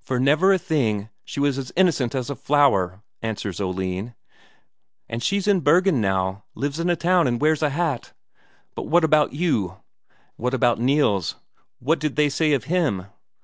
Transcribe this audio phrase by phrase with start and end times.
[0.00, 1.08] "For never a thing.
[1.24, 4.14] She was as innocent as a flower," answers Oline.
[5.08, 8.12] "And she's in Bergen now; lives in a town and wears a hat
[8.76, 9.78] but what about you?"
[10.36, 11.34] "What about Nils
[11.80, 13.06] what did they say of him?"